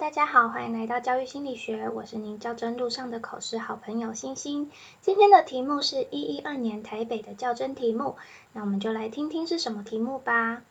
[0.00, 4.70] 大家好，欢迎来到教育心理学，我是您教真路上的口试好朋友星星。
[5.02, 8.16] 今天的题目是一一二年台北的教真题目，
[8.54, 10.62] 那我们就来听听是什么题目吧。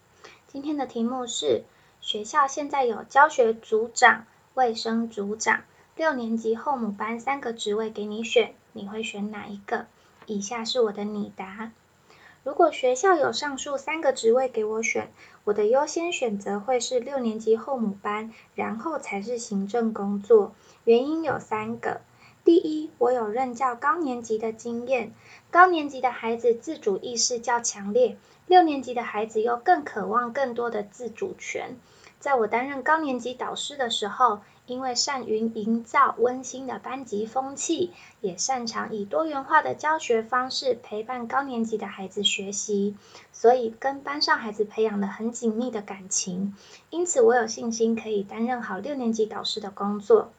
[0.47, 1.61] 今天的题目是
[2.01, 5.61] 学校现在有教学组长、卫生组长、
[5.95, 9.85] 六年级后母班三个职位给你选，你会选哪一个？
[10.25, 11.71] 以下是我的拟答。
[12.43, 15.11] 如果学校有上述三个职位给我选，
[15.43, 20.53] 我的优先选择会是六年级后母班，然后才是行政工作。
[20.85, 21.99] 原因有三个：
[22.45, 25.13] 第一，我有任教高年级的经验，
[25.51, 28.17] 高年级的孩子自主意识较强烈，
[28.47, 31.77] 六年级的孩子又更渴望更多的自主权。
[32.19, 37.91] 在我担任高年级导师的时候，因为善于营造温馨的班级风气，
[38.21, 42.95] 也擅长以多元化的教学方式陪伴高年级的孩子学习，
[43.33, 46.55] 所以跟班上孩子培养了很紧密的感情。
[46.91, 50.29] 因此，我有信心可以担任好六年级导师的工作。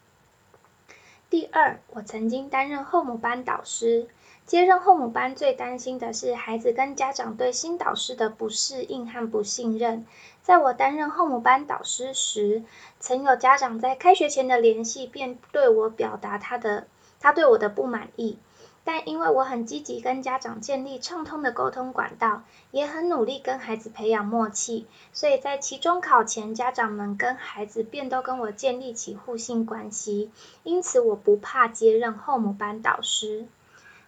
[1.31, 4.09] 第二，我曾经担任后母班导师。
[4.47, 10.05] 接任后母班最担心的是孩子跟家长对新导师的不适应和不信任。
[10.43, 12.65] 在我担任后母班导师时，
[12.99, 16.89] 曾有家长在开学前的联系便对我表达他的
[17.21, 18.37] 他对我的不满意。
[18.83, 30.31] 但因为我很积极跟家长建立畅通的沟通管道，也很努力跟孩子培养默契，所以在期中考前，家长们跟孩子便都跟我建立起互信关系。
[30.63, 33.47] 因此，我不怕接任后母班导师。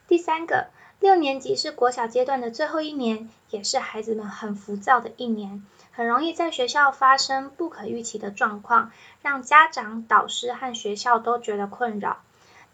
[0.09, 0.69] 第三个，
[1.01, 12.19] 六年级是国小阶段的最后一年，也是孩子们很浮躁的一年，很容易在学校发生不可预期的状况，让家长、导师和学校都觉得困扰。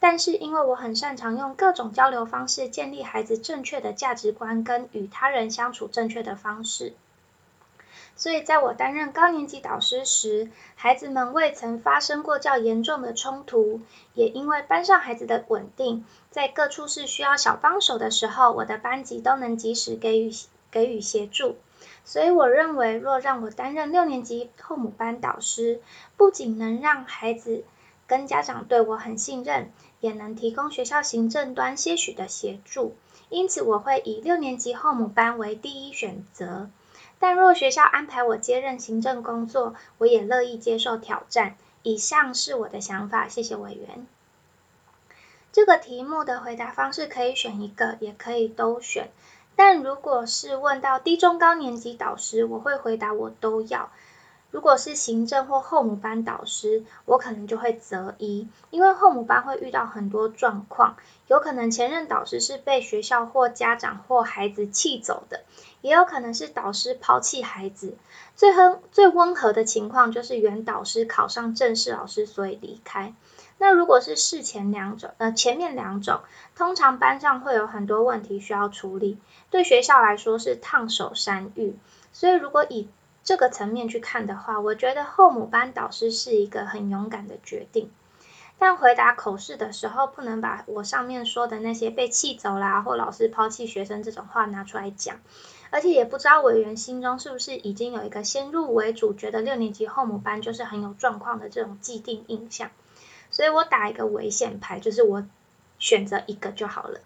[0.01, 6.95] 但是因为我很擅长用各种交流方式建立孩子正确的价值观跟与他人相处正确的方式。
[8.15, 13.81] 所以，在我担任高年级导师时，孩子们未曾发生过较严重的冲突，
[14.13, 20.33] 也因为班上孩子的稳定，在各处是需要小帮手的时候，我的班级都能及时给予
[20.73, 21.57] 给予协助。
[22.05, 25.81] 所以，我认为若让我担任六年级后母班导师，
[26.17, 27.63] 不仅能让孩子
[28.09, 29.71] 跟家长对我很信任，
[30.01, 32.97] 也能提供学校行政端些许的协助。
[33.29, 36.71] 因此，我会以六年级后母班为第一选择。
[37.19, 41.57] 但若学校安排我接任行政工作，我也乐意接受挑战。
[41.83, 44.07] 以上是我的想法，谢谢委员。
[45.53, 49.11] 这个题目的回答方式可以选一个，也可以都选。
[49.57, 53.91] 但如果是问到低中高年级导师，我会回答我都要。
[54.51, 65.43] 如果是行政或后母班导师，我可能就会择一，因为后母班会遇到很多状况，有可能前任导师是被学校或家长或孩子气走的，
[65.83, 67.97] 也有可能是导师抛弃孩子。
[68.37, 73.13] 最温最温和的情况就是原导师考上正式老师，所以离开。
[73.59, 76.21] 那如果是事前两种，呃，前面两种，
[76.57, 79.19] 通常班上会有很多问题需要处理，
[79.51, 81.77] 对学校来说是烫手山芋。
[82.13, 82.89] 所以如果以
[83.23, 87.91] 这个层面去看的话，我觉得后母班导师是一个很勇敢的决定。
[88.61, 95.21] 但回答口试的时候，不能把我上面说的那些被气走啦，或老师抛弃学生这种话拿出来讲。
[95.71, 102.71] 而且也不知道委员心中是不是已经有一个先入为主，觉得六年级后母班就是很有状况的这种既定印象。
[103.31, 105.25] 所以我打一个危险牌，就是我
[105.79, 107.01] 选择一个就好了。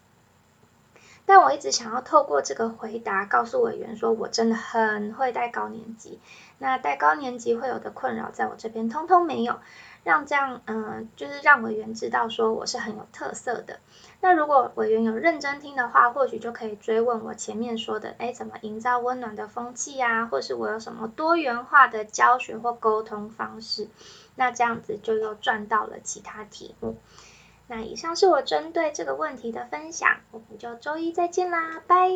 [1.25, 6.19] 但我一直想要透过这个回答告诉委员说，我真的很会带高年级。
[6.59, 9.59] 那带高年级会有的困扰，在我这边通通没有。
[10.05, 13.78] 让这样，嗯，就是让委员知道说我是很有特色的。
[14.21, 20.27] 那如果委员有认真听的话，或许就可以追问我前面说的，哎，怎么营造温暖的风气啊？
[20.27, 23.87] 或是我有什么多元化的教学或沟通方式？
[24.34, 26.97] 那这样子就又赚到了其他题目。
[27.75, 32.10] 那以上是我针对这个问题的分享，我们就周一再见啦，拜。